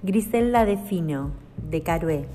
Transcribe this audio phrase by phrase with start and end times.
[0.00, 2.28] Griselda de Fino, de Carué.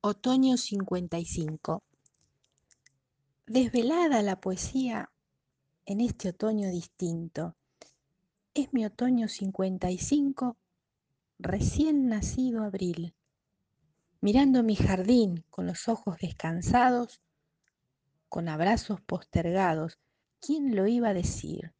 [0.00, 1.82] Otoño 55.
[3.48, 5.10] Desvelada la poesía
[5.84, 7.56] en este otoño distinto.
[8.54, 10.56] Es mi otoño 55,
[11.40, 13.12] recién nacido abril.
[14.20, 17.20] Mirando mi jardín con los ojos descansados,
[18.28, 19.98] con abrazos postergados,
[20.42, 21.72] ¿quién lo iba a decir?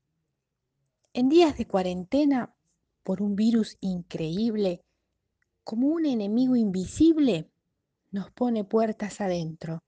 [1.12, 2.54] En días de cuarentena,
[3.02, 4.84] por un virus increíble,
[5.64, 7.50] como un enemigo invisible,
[8.12, 9.82] nos pone puertas adentro,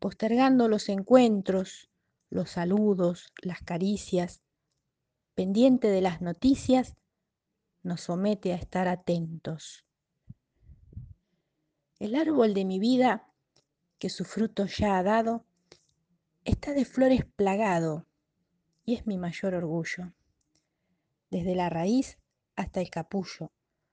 [0.00, 1.88] postergando los encuentros,
[2.28, 4.42] los saludos, las caricias,
[5.34, 6.96] pendiente de las noticias,
[7.82, 9.84] nos somete a estar atentos.
[12.00, 13.32] El árbol de mi vida,
[13.98, 15.45] que su fruto ya ha dado,
[16.46, 18.06] está de flores plagado
[18.84, 20.12] y es mi mayor orgullo.
[21.28, 22.18] Desde la raíz
[22.54, 23.50] hasta el capullo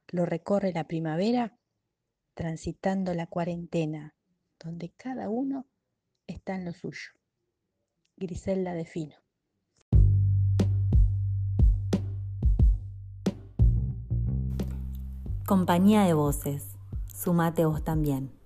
[0.09, 1.57] lo recorre la primavera,
[2.35, 4.13] transitando la cuarentena,
[4.63, 5.65] donde cada uno
[6.27, 7.11] está en lo suyo.
[8.17, 9.15] Griselda de Fino.
[15.47, 16.77] Compañía de voces.
[17.07, 18.42] Sumate vos también.